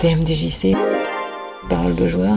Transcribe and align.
TMDJC, 0.00 0.74
parole 1.68 1.94
de 1.94 2.06
joueur. 2.06 2.36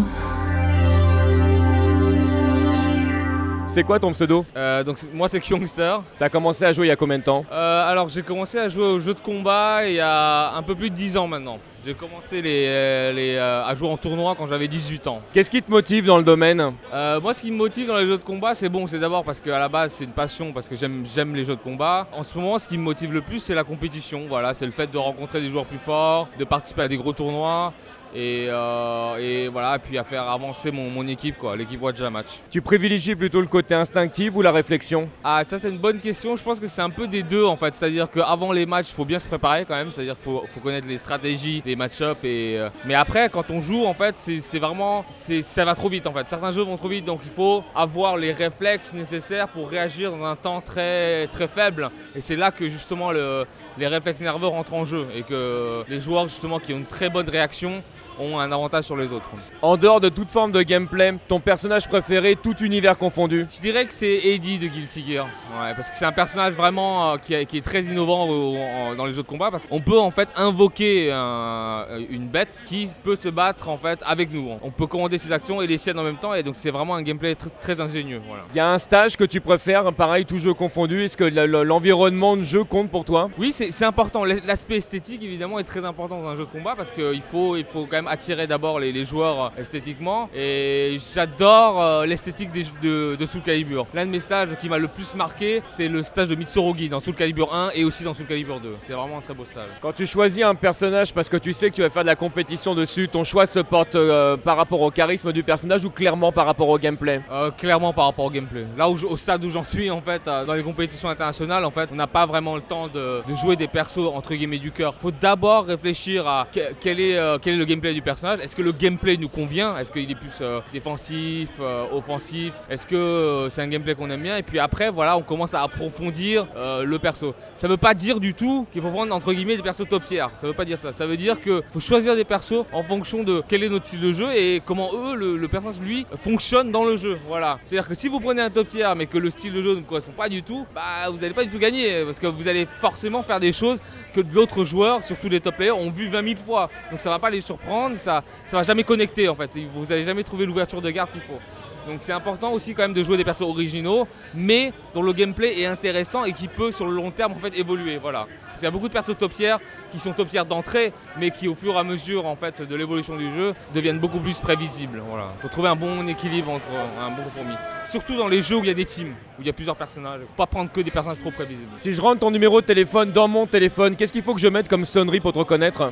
C'est 3.70 3.84
quoi 3.84 4.00
ton 4.02 4.12
pseudo? 4.12 4.46
Euh, 4.58 4.84
donc 4.84 4.98
moi 5.14 5.30
c'est 5.30 5.40
Kyongster. 5.40 5.96
T'as 6.20 6.28
commencé 6.28 6.66
à 6.66 6.74
jouer 6.74 6.88
il 6.88 6.90
y 6.90 6.92
a 6.92 6.98
combien 6.98 7.20
de 7.20 7.24
temps? 7.24 7.46
Euh, 7.54 7.90
alors 7.90 8.10
j'ai 8.10 8.22
commencé 8.22 8.58
à 8.58 8.68
jouer 8.68 8.84
aux 8.84 9.00
jeux 9.00 9.14
de 9.14 9.22
combat 9.22 9.88
il 9.88 9.94
y 9.94 10.02
a 10.02 10.54
un 10.58 10.62
peu 10.62 10.76
plus 10.76 10.90
de 10.90 10.96
10 10.96 11.16
ans 11.16 11.28
maintenant. 11.28 11.58
J'ai 11.86 11.96
commencé 11.96 12.42
les, 12.42 12.66
euh, 12.68 13.12
les, 13.12 13.36
euh, 13.36 13.66
à 13.66 13.76
jouer 13.76 13.90
en 13.90 13.98
tournoi 13.98 14.36
quand 14.38 14.48
j'avais 14.48 14.70
18 14.70 15.06
ans. 15.08 15.22
Qu'est-ce 15.34 15.50
qui 15.50 15.62
te 15.62 15.70
motive 15.70 16.06
dans 16.06 16.18
le 16.18 16.24
domaine? 16.24 16.72
Euh, 16.94 17.20
moi 17.20 17.34
ce 17.34 17.42
qui 17.42 17.52
me 17.52 17.58
motive 17.58 17.88
dans 17.88 17.98
les 17.98 18.06
jeux 18.06 18.18
de 18.18 18.24
combat 18.24 18.56
c'est 18.56 18.70
bon 18.70 18.88
c'est 18.88 19.00
d'abord 19.00 19.26
parce 19.26 19.42
qu'à 19.42 19.60
la 19.60 19.68
base 19.68 19.96
c'est 19.98 20.06
une 20.06 20.12
passion 20.12 20.54
parce 20.54 20.70
que 20.70 20.78
j'aime 20.78 21.04
j'aime 21.14 21.36
les 21.36 21.44
jeux 21.44 21.58
de 21.58 21.62
combat. 21.62 22.08
En 22.14 22.24
ce 22.24 22.38
moment 22.38 22.58
ce 22.58 22.70
qui 22.70 22.78
me 22.78 22.84
motive 22.84 23.12
le 23.12 23.20
plus 23.20 23.40
c'est 23.40 23.54
la 23.54 23.66
compétition. 23.66 24.28
Voilà, 24.30 24.54
c'est 24.54 24.66
le 24.66 24.72
fait 24.72 24.90
de 24.90 24.98
rencontrer 24.98 25.42
des 25.42 25.50
joueurs 25.50 25.66
plus 25.66 25.78
forts, 25.78 26.30
de 26.40 26.46
participer 26.46 26.84
à 26.84 26.88
des 26.88 26.96
gros 26.96 27.12
tournois. 27.12 27.74
Et, 28.16 28.46
euh, 28.50 29.18
et 29.18 29.48
voilà, 29.48 29.80
puis 29.80 29.98
à 29.98 30.04
faire 30.04 30.24
avancer 30.30 30.72
mon, 30.72 30.90
mon 30.90 31.08
équipe, 31.08 31.38
quoi, 31.38 31.56
l'équipe 31.56 31.82
Watch 31.82 32.00
la 32.00 32.10
Match. 32.12 32.28
Tu 32.52 32.62
privilégies 32.62 33.16
plutôt 33.16 33.42
le 33.42 33.48
côté 33.48 33.74
instinctif 33.74 34.36
ou 34.36 34.42
la 34.42 34.52
réflexion? 34.52 35.10
Ah 35.24 35.44
ça 35.46 35.58
c'est 35.58 35.70
une 35.70 35.80
bonne 35.80 36.00
question, 36.00 36.36
je 36.36 36.44
pense 36.44 36.60
que 36.60 36.68
c'est 36.68 36.82
un 36.82 36.92
peu 36.92 37.08
des 37.08 37.24
deux 37.24 37.44
en 37.44 37.58
fait, 37.58 37.74
c'est-à-dire 37.74 38.12
qu'avant 38.12 38.52
les 38.52 38.66
matchs 38.68 38.90
il 38.92 38.94
faut 38.94 39.06
bien 39.06 39.18
se 39.18 39.28
préparer 39.28 39.66
quand 39.66 39.76
même, 39.76 39.92
c'est-à-dire 39.92 40.14
qu'il 40.16 40.24
faut, 40.26 40.44
faut 40.54 40.60
connaître 40.60 40.88
les 40.88 41.00
stratégies, 41.00 41.64
les 41.66 41.76
match-ups 41.76 42.24
et... 42.24 42.60
euh, 42.60 42.70
Mais 42.86 42.94
après 42.94 43.30
quand 43.30 43.50
on 43.50 43.62
joue 43.62 43.86
en 43.86 43.94
fait 43.96 44.16
c'est 44.18 44.60
vraiment, 44.60 45.06
ça 45.10 45.66
va 45.66 45.74
trop 45.74 45.90
vite 45.90 46.06
en 46.06 46.14
fait, 46.14 46.28
certains 46.28 46.52
jeux 46.52 46.62
vont 46.64 46.78
trop 46.78 46.90
vite 46.90 47.06
donc 47.06 47.22
il 47.24 47.32
faut 47.32 47.64
avoir 47.76 48.18
les 48.18 48.32
réflexes 48.32 48.94
nécessaires 48.94 49.48
pour 49.48 49.70
réagir 49.70 50.12
dans 50.12 50.24
un 50.26 50.36
temps 50.36 50.62
très, 50.62 51.26
très 51.28 51.48
faible. 51.48 51.90
Et 52.16 52.22
c'est 52.22 52.36
là 52.36 52.52
que 52.52 52.70
justement 52.70 53.12
le- 53.12 53.46
les 53.78 53.88
réflexes 53.88 54.22
nerveux 54.22 54.48
rentrent 54.48 54.76
en 54.76 54.86
jeu 54.86 55.08
et 55.16 55.24
que 55.24 55.84
les 55.90 56.00
joueurs 56.00 56.28
justement 56.28 56.60
qui 56.60 56.74
ont 56.74 56.78
une 56.78 56.86
très 56.86 57.10
bonne 57.10 57.28
réaction 57.28 57.82
ont 58.20 58.40
un 58.40 58.52
avantage 58.52 58.84
sur 58.86 58.96
les 58.98 59.12
autres. 59.12 59.30
En 59.62 59.78
dehors 59.78 60.00
de 60.02 60.10
toute 60.10 60.30
forme 60.32 60.52
de 60.52 60.62
gameplay, 60.62 61.14
ton 61.28 61.40
personnage 61.40 61.88
préféré, 61.88 62.36
tout 62.36 62.56
univers 62.64 62.98
confondu 62.98 63.46
Je 63.56 63.62
dirais 63.62 63.86
que 63.86 63.94
c'est 63.94 64.20
Eddie 64.26 64.60
de 64.60 64.68
Guilty 64.68 65.04
Gear. 65.08 65.26
Ouais, 65.26 65.74
parce 65.76 65.90
que 65.90 65.96
c'est 65.96 66.06
un 66.06 66.12
personnage 66.12 66.54
vraiment 66.54 67.14
euh, 67.14 67.18
qui, 67.18 67.34
est- 67.34 67.46
qui 67.46 67.58
est 67.58 67.62
très 67.62 67.82
innovant 67.84 68.28
au- 68.28 68.56
en- 68.58 68.96
dans 68.96 69.06
les 69.06 69.14
jeux 69.14 69.24
de 69.24 69.28
combat. 69.28 69.50
Parce 69.52 69.66
qu'on 69.68 69.82
peut 69.82 70.00
en 70.00 70.12
fait 70.12 70.30
invoquer 70.36 71.12
un- 71.12 71.86
une 72.10 72.28
bête 72.28 72.64
qui 72.68 72.90
peut 73.04 73.16
se 73.16 73.30
battre 73.30 73.70
en 73.70 73.78
fait 73.78 74.02
avec 74.06 74.32
nous. 74.32 74.50
On 74.62 74.72
peut 74.72 74.88
commander 74.88 75.18
ses 75.18 75.32
actions 75.32 75.62
et 75.62 75.68
les 75.68 75.78
siennes 75.78 76.00
en 76.00 76.04
même 76.04 76.18
temps. 76.18 76.34
Et 76.34 76.44
donc 76.44 76.56
c'est 76.56 76.72
vraiment 76.72 76.96
un 76.96 77.02
gameplay 77.02 77.34
tr- 77.34 77.50
très 77.62 77.80
ingénieux. 77.82 78.22
Voilà. 78.28 78.44
Il 78.54 78.58
y 78.58 78.60
a 78.60 78.70
un 78.70 78.80
stage 78.80 79.18
que 79.18 79.24
tu 79.24 79.42
préfères, 79.42 79.92
pareil, 79.94 80.26
tout 80.26 80.40
jeu 80.40 80.54
confondu. 80.54 81.04
Est-ce 81.04 81.18
que 81.18 81.24
le- 81.24 81.46
le- 81.46 81.64
l'environnement 81.64 82.38
de 82.38 82.44
jeu 82.44 82.64
compte 82.64 82.90
pour 82.90 83.06
toi? 83.06 83.30
Oui, 83.38 83.52
c'est 83.52 83.72
c'est 83.72 83.86
important. 83.86 84.24
L'aspect 84.24 84.78
esthétique, 84.78 85.24
évidemment, 85.24 85.60
est 85.60 85.64
très 85.64 85.84
important 85.86 86.22
dans 86.22 86.28
un 86.28 86.36
jeu 86.36 86.42
de 86.46 86.50
combat 86.50 86.74
parce 86.76 86.92
qu'il 86.92 87.22
faut, 87.32 87.56
il 87.56 87.66
faut 87.66 87.82
quand 87.86 87.98
même 87.98 88.03
attirer 88.08 88.48
d'abord 88.48 88.80
les, 88.80 88.92
les 88.92 89.06
joueurs 89.06 89.46
euh, 89.58 89.62
esthétiquement. 89.62 90.30
Et 90.36 90.98
j'adore 91.14 91.82
euh, 91.82 92.06
l'esthétique 92.06 92.52
des- 92.52 92.66
de, 92.82 93.16
de 93.16 93.26
Soul 93.26 93.42
Calibur. 93.42 93.86
L'un 93.94 94.06
de 94.06 94.12
mes 94.12 94.20
stages 94.20 94.50
qui 94.60 94.70
m'a 94.70 94.78
le 94.78 94.88
plus 94.88 95.16
marqué, 95.16 95.62
c'est 95.68 95.88
le 95.88 96.04
stage 96.04 96.28
de 96.28 96.36
Mitsurugi 96.36 96.90
dans 96.90 97.00
Soul 97.00 97.16
Calibur 97.16 97.54
1 97.54 97.72
et 97.76 97.84
aussi 97.84 98.04
dans 98.04 98.14
Soul 98.14 98.26
Calibur 98.26 98.60
2. 98.60 98.76
C'est 98.80 98.94
vraiment 98.94 99.18
un 99.18 99.22
très 99.22 99.34
beau 99.34 99.46
stage. 99.46 99.70
Quand 99.82 99.94
tu 99.94 100.06
choisis 100.06 100.44
un 100.44 100.56
personnage 100.56 101.14
parce 101.14 101.30
que 101.30 101.38
tu 101.38 101.54
sais 101.54 101.70
que 101.70 101.76
tu 101.76 101.82
vas 101.82 101.90
faire 101.90 102.04
de 102.04 102.08
la 102.08 102.16
compétition 102.16 102.76
dessus, 102.76 103.08
ton 103.10 103.24
choix 103.24 103.46
se 103.46 103.60
porte 103.60 103.96
euh, 103.96 104.38
par 104.38 104.58
rapport 104.58 104.82
au 104.82 104.92
charisme 104.92 105.32
du 105.32 105.44
personnage 105.44 105.86
ou 105.86 105.90
clairement 105.90 106.32
par 106.32 106.46
rapport 106.46 106.70
au 106.70 106.78
gameplay? 106.78 107.22
Euh, 107.32 107.52
clairement 107.52 107.94
par 107.94 108.06
rapport 108.06 108.26
au 108.26 108.30
gameplay. 108.32 108.66
Là 108.78 108.90
où 108.90 108.96
au 109.06 109.18
stade 109.18 109.44
où 109.46 109.50
j'en 109.50 109.64
suis 109.64 109.90
en 109.92 110.02
fait, 110.02 110.24
dans 110.26 110.54
les 110.54 110.64
compétitions 110.64 111.10
internationales, 111.10 111.66
en 111.66 111.72
fait, 111.72 111.90
on 111.92 111.96
n'a 111.96 112.08
pas 112.08 112.26
vraiment 112.26 112.56
le 112.56 112.62
temps 112.62 112.88
de, 112.88 113.22
de 113.28 113.36
jouer 113.36 113.56
des 113.56 113.68
persos 113.68 113.98
entre 114.14 114.34
guillemets 114.36 114.60
du 114.60 114.72
cœur. 114.72 114.96
Faut 114.98 115.12
d'abord 115.12 115.66
réfléchir 115.66 116.28
à 116.28 116.48
que- 116.54 116.74
quel 116.80 117.00
est, 117.00 117.18
euh, 117.18 117.38
quel 117.42 117.56
est 117.56 117.58
le 117.58 117.66
gameplay 117.66 117.93
du 117.94 118.02
personnage. 118.02 118.40
Est-ce 118.40 118.56
que 118.56 118.62
le 118.62 118.72
gameplay 118.72 119.18
nous 119.18 119.30
convient? 119.30 119.76
Est-ce 119.78 119.92
qu'il 119.92 120.10
est 120.10 120.16
plus 120.16 120.40
euh, 120.42 120.60
défensif, 120.72 121.50
euh, 121.60 121.86
offensif? 121.92 122.54
Est-ce 122.70 122.88
que 122.88 122.96
euh, 122.96 123.50
c'est 123.50 123.62
un 123.62 123.68
gameplay 123.68 123.96
qu'on 123.96 124.10
aime 124.10 124.22
bien? 124.22 124.38
Et 124.38 124.44
puis 124.44 124.60
après, 124.60 124.90
voilà, 124.90 125.18
on 125.18 125.22
commence 125.22 125.54
à 125.54 125.62
approfondir 125.62 126.48
le 126.56 126.98
perso. 126.98 127.34
Ça 127.56 127.68
veut 127.68 127.78
pas 127.78 127.94
dire 127.94 128.20
du 128.20 128.34
tout 128.34 128.68
qu'il 128.72 128.82
faut 128.82 128.90
prendre 128.90 129.14
entre 129.14 129.34
guillemets 129.34 129.58
des 129.58 129.64
persos 129.64 129.88
top 129.88 130.04
tier. 130.04 130.26
Ça 130.38 130.48
veut 130.48 130.54
pas 130.54 130.66
dire 130.66 130.80
ça. 130.80 130.94
Ça 130.94 131.06
veut 131.06 131.18
dire 131.18 131.40
que 131.42 131.64
faut 131.72 131.80
choisir 131.80 132.16
des 132.16 132.24
persos 132.24 132.66
en 132.72 132.84
fonction 132.84 133.24
de 133.24 133.44
quel 133.48 133.64
est 133.64 133.70
notre 133.70 133.86
style 133.86 134.02
de 134.02 134.14
jeu 134.14 134.34
et 134.34 134.62
comment 134.66 134.90
eux, 134.94 135.16
le, 135.16 135.48
personnage 135.48 135.80
lui, 135.80 136.06
fonctionne 136.22 136.72
dans 136.72 136.84
le 136.84 136.98
jeu. 136.98 137.18
Voilà. 137.28 137.60
C'est-à-dire 137.66 137.88
que 137.88 137.96
si 137.96 138.08
vous 138.08 138.20
prenez 138.20 138.42
un 138.42 138.50
top 138.50 138.68
tier 138.68 138.88
mais 138.96 139.06
que 139.06 139.18
le 139.18 139.30
style 139.30 139.54
de 139.54 139.62
jeu 139.62 139.76
ne 139.76 139.82
correspond 139.82 140.14
pas 140.14 140.30
du 140.30 140.44
tout, 140.44 140.66
bah 140.74 141.10
vous 141.12 141.24
allez 141.24 141.34
pas 141.34 141.44
du 141.44 141.50
tout 141.50 141.60
gagner 141.60 142.04
parce 142.06 142.20
que 142.20 142.28
vous 142.28 142.48
allez 142.48 142.66
forcément 142.66 143.24
faire 143.24 143.40
des 143.40 143.54
choses 143.54 143.80
que 144.14 144.22
d'autres 144.22 144.64
joueurs, 144.66 145.04
surtout 145.04 145.30
les 145.30 145.40
top 145.40 145.56
players, 145.56 145.72
ont 145.72 145.90
vu 145.90 146.08
20 146.08 146.24
000 146.24 146.40
fois. 146.46 146.70
Donc 146.92 147.00
ça 147.00 147.10
va 147.10 147.20
pas 147.20 147.30
les 147.30 147.42
surprendre, 147.42 147.83
ça, 147.96 148.24
ça 148.46 148.58
va 148.58 148.64
jamais 148.64 148.84
connecter 148.84 149.28
en 149.30 149.36
fait. 149.36 149.52
Vous 149.74 149.92
allez 149.92 150.04
jamais 150.04 150.24
trouver 150.24 150.46
l'ouverture 150.46 150.82
de 150.82 150.90
garde 150.90 151.12
qu'il 151.12 151.22
faut. 151.22 151.40
Donc 151.88 151.98
c'est 152.00 152.14
important 152.14 152.52
aussi 152.54 152.74
quand 152.74 152.84
même 152.84 152.94
de 152.94 153.04
jouer 153.04 153.18
des 153.18 153.26
persos 153.26 153.42
originaux, 153.42 154.08
mais 154.34 154.72
dont 154.94 155.02
le 155.02 155.12
gameplay 155.12 155.60
est 155.60 155.66
intéressant 155.66 156.24
et 156.24 156.32
qui 156.32 156.48
peut 156.48 156.72
sur 156.72 156.86
le 156.86 156.94
long 156.94 157.12
terme 157.12 157.34
en 157.34 157.40
fait 157.40 157.58
évoluer. 157.58 157.98
Voilà. 157.98 158.26
Parce 158.46 158.60
qu'il 158.60 158.64
y 158.64 158.68
a 158.68 158.72
beaucoup 158.72 158.88
de 158.88 158.94
persos 158.94 159.18
top 159.18 159.34
tier 159.34 159.56
qui 159.92 160.00
sont 160.00 160.14
top 160.14 160.30
tier 160.30 160.44
d'entrée, 160.48 160.94
mais 161.18 161.32
qui 161.32 161.48
au 161.48 161.56
fur 161.56 161.74
et 161.74 161.78
à 161.78 161.84
mesure 161.84 162.26
en 162.26 162.36
fait 162.36 162.62
de 162.62 162.76
l'évolution 162.76 163.18
du 163.18 163.34
jeu 163.34 163.54
deviennent 163.74 164.00
beaucoup 164.00 164.20
plus 164.20 164.40
prévisibles. 164.40 165.02
Voilà. 165.10 165.34
Faut 165.42 165.50
trouver 165.50 165.70
un 165.70 165.76
bon 165.76 166.08
équilibre 166.08 166.52
entre 166.52 166.68
un 167.02 167.10
bon 167.10 167.24
compromis. 167.24 167.56
Surtout 167.90 168.16
dans 168.16 168.30
les 168.30 168.42
jeux 168.42 168.56
où 168.56 168.64
il 168.64 168.68
y 168.68 168.72
a 168.72 168.74
des 168.74 168.86
teams, 168.86 169.14
où 169.38 169.42
il 169.42 169.46
y 169.46 169.50
a 169.50 169.54
plusieurs 169.54 169.76
personnages. 169.76 170.22
Faut 170.30 170.36
pas 170.38 170.48
prendre 170.48 170.72
que 170.72 170.80
des 170.82 170.90
personnages 170.90 171.20
trop 171.20 171.32
prévisibles. 171.32 171.70
Si 171.78 171.94
je 171.94 172.02
rentre 172.02 172.22
ton 172.22 172.32
numéro 172.32 172.62
de 172.62 172.66
téléphone 172.66 173.12
dans 173.12 173.28
mon 173.28 173.46
téléphone, 173.46 173.96
qu'est-ce 173.96 174.14
qu'il 174.14 174.24
faut 174.24 174.34
que 174.34 174.42
je 174.42 174.48
mette 174.48 174.70
comme 174.70 174.86
sonnerie 174.86 175.20
pour 175.20 175.34
te 175.34 175.40
reconnaître? 175.40 175.92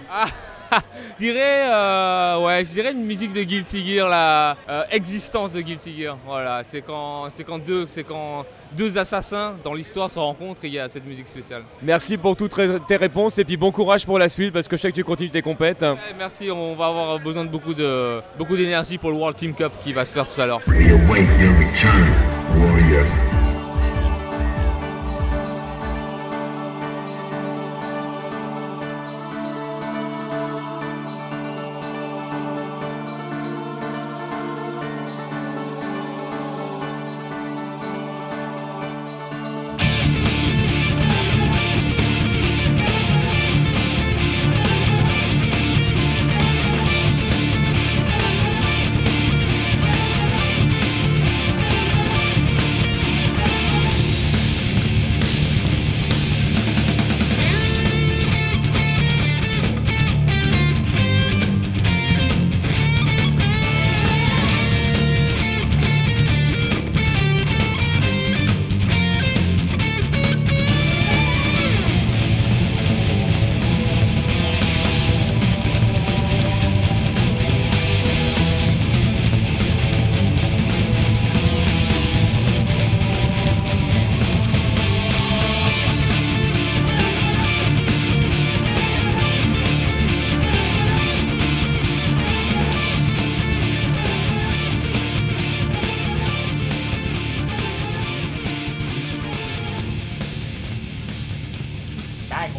Je 0.72 0.78
dirais, 1.20 1.70
euh, 1.70 2.40
ouais, 2.40 2.64
je 2.64 2.72
dirais 2.72 2.92
une 2.94 3.04
musique 3.04 3.34
de 3.34 3.44
Guilty 3.44 3.86
Gear, 3.86 4.08
la 4.08 4.56
euh, 4.70 4.84
existence 4.92 5.54
de 5.54 5.62
Guilty 5.62 6.02
Gear. 6.02 6.18
Voilà, 6.26 6.64
c'est 6.64 6.82
quand, 6.82 7.26
c'est 7.32 7.44
quand 7.44 7.60
deux, 7.60 7.86
c'est 7.88 8.04
quand 8.04 8.46
deux 8.72 8.98
assassins 8.98 9.56
dans 9.64 9.74
l'histoire 9.74 10.10
se 10.10 10.20
rencontrent 10.20 10.64
et 10.66 10.68
il 10.68 10.74
y 10.74 10.80
a 10.80 10.88
cette 10.88 11.06
musique 11.06 11.28
spéciale. 11.28 11.64
Merci 11.82 12.18
pour 12.18 12.36
toutes 12.36 12.56
tes 12.88 12.96
réponses 12.96 13.38
et 13.38 13.44
puis 13.44 13.58
bon 13.58 13.72
courage 13.72 14.06
pour 14.06 14.18
la 14.18 14.30
suite 14.30 14.54
parce 14.54 14.68
que 14.68 14.78
je 14.78 14.82
sais 14.82 14.92
que 14.92 14.96
tu 14.96 15.04
continues 15.04 15.30
tes 15.32 15.42
compètes. 15.42 15.82
Ouais, 15.82 15.98
merci, 16.18 16.50
on 16.50 16.76
va 16.76 16.88
avoir 16.88 17.20
besoin 17.20 17.44
de 17.44 17.50
beaucoup 17.50 17.74
de 17.74 18.22
beaucoup 18.38 18.56
d'énergie 18.56 18.98
pour 18.98 19.12
le 19.12 19.18
World 19.18 19.38
Team 19.38 19.54
Cup 19.54 19.72
qui 19.84 19.92
va 19.92 20.06
se 20.06 20.14
faire 20.14 20.26
tout 20.28 20.40
à 20.40 20.46
l'heure. 20.46 20.62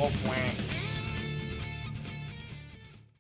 Wolf 0.03 0.27
Wang. 0.27 0.72